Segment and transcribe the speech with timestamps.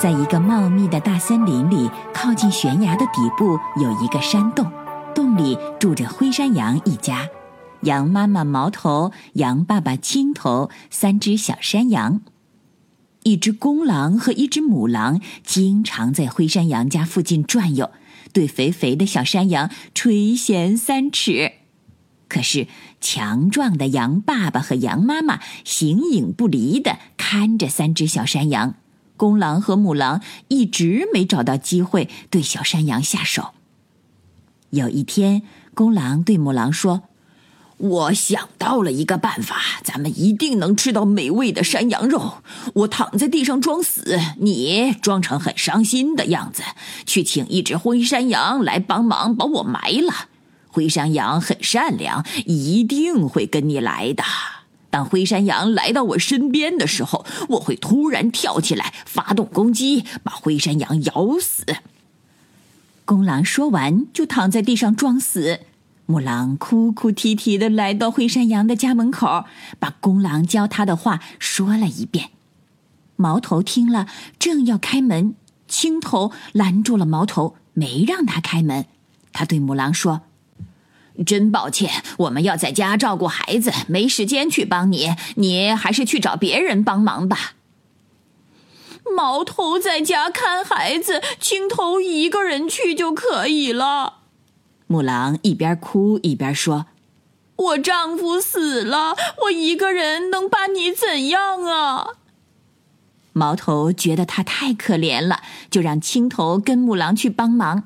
[0.00, 4.70] 在一个茂密的大森林里，靠近悬崖的底部有一个山洞，
[5.12, 7.28] 洞里住着灰山羊一家：
[7.80, 12.20] 羊妈妈毛头、羊爸爸青头，三只小山羊。
[13.24, 17.90] 一只公狼和一只母狼经常在灰山羊家附近转悠，
[18.32, 21.54] 对肥肥的小山羊垂涎三尺。
[22.28, 22.68] 可是，
[23.00, 28.76] 强壮的羊爸爸和羊妈妈形影不离地看着三只小山羊。
[29.18, 33.50] 公狼和母狼一直没找到机会对小山羊下手。
[34.70, 35.42] 有一天，
[35.74, 37.02] 公狼对母狼说
[37.78, 42.42] ：“我想到了一个办法，咱们一定能吃到美味的山羊肉。
[42.74, 46.62] 我躺在地上装死，你装成很伤心的样子，
[47.04, 50.28] 去请一只灰山羊来帮忙把我埋了。
[50.68, 54.22] 灰山羊很善良，一定会跟你来的。”
[54.90, 61.64] 当灰山羊来到我身边的时候，我会突然跳起来，发动攻击，把灰山羊咬死。
[63.04, 65.60] 公狼说完，就躺在地上装死。
[66.06, 69.44] 母狼哭哭啼啼的来到灰山羊的家门口，
[69.78, 72.30] 把公狼教他的话说了一遍。
[73.16, 74.06] 毛头听了，
[74.38, 75.34] 正要开门，
[75.66, 78.86] 青头拦住了毛头，没让他开门。
[79.32, 80.22] 他对母狼说。
[81.24, 85.14] 真抱歉，我们要在家照顾孩子，没时间去帮你。
[85.36, 87.54] 你还是去找别人帮忙吧。
[89.16, 94.18] 毛头在家看孩子，青头一个人去就可以了。
[94.86, 96.86] 母狼一边哭一边说
[97.56, 102.06] ：“我丈夫死了，我一个人能把你怎样啊？”
[103.32, 107.84] 毛头觉得他太可怜了，就让青头跟母狼去帮忙。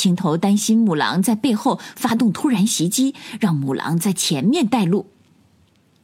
[0.00, 5.10] 青头担心母狼在背后发动突然袭击，让母狼在前面带路。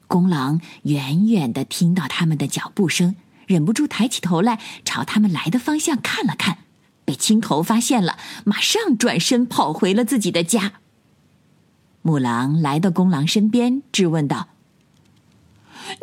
[0.06, 6.58] 公狼远远的听到他们的脚步声，忍不住抬起头来，朝他们来的方向看了看，
[7.06, 10.74] 被青头发现了，马上转身跑回了自己的家。
[12.02, 14.48] 母狼来到公狼身边，质问道：“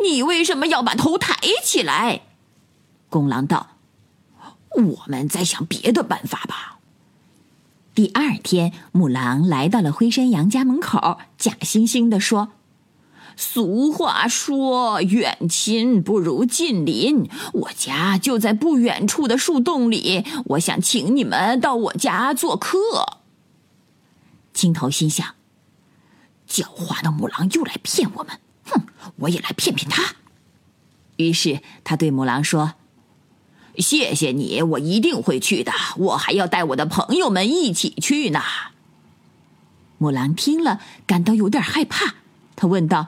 [0.03, 2.21] 你为什么要把头抬起来？”
[3.11, 3.77] 公狼道
[4.75, 6.71] ：“我们再想别的办法吧。”
[7.95, 12.49] 第二天，母狼来到了灰山羊家门口，假惺惺地说
[13.37, 17.29] ：“俗话说，远亲不如近邻。
[17.53, 23.19] 我家就在不远处的树洞里，我想请你们到我家做客。”
[24.55, 25.35] 青头心想
[26.49, 28.87] ：“狡猾的母狼又来骗我们，哼，
[29.17, 30.15] 我也来骗骗他。”
[31.17, 32.73] 于是他对母狼说。
[33.77, 35.71] 谢谢你，我一定会去的。
[35.97, 38.41] 我还要带我的朋友们一起去呢。
[39.97, 42.15] 母狼听了，感到有点害怕，
[42.55, 43.07] 他问道：“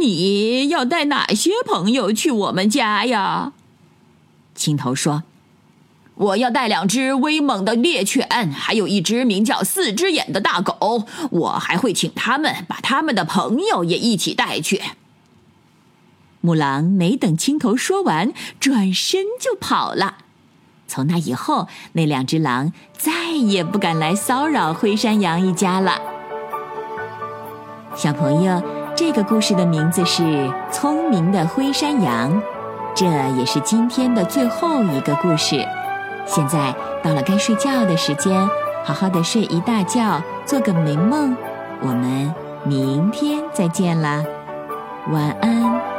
[0.00, 3.52] 你要带哪些朋友去我们家呀？”
[4.54, 5.22] 青头说
[6.16, 11.06] ：“我要带两只威猛的猎犬，还有一只名叫四只眼的大狗。
[11.30, 14.82] 我还会请他们把他们的朋友也一起带去。”
[16.44, 20.16] 母狼没等青头说完，转身就跑了。
[20.86, 25.98] 从那以后，那两只狼再也不敢来骚扰灰山羊一家了。
[27.94, 28.62] 小朋友，
[28.94, 30.22] 这个故事的名字是
[30.70, 32.30] 《聪明的灰山羊》，
[32.94, 33.06] 这
[33.38, 35.66] 也是今天的最后一个故事。
[36.26, 38.46] 现在到了该睡觉的时间，
[38.84, 41.34] 好好的睡一大觉，做个美梦。
[41.80, 42.34] 我们
[42.66, 44.22] 明天再见啦，
[45.10, 45.93] 晚安。